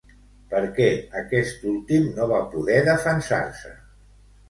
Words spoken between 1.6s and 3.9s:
últim no va poder defensar-se?